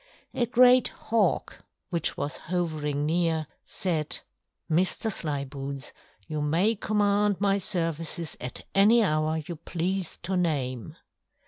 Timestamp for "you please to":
9.45-10.35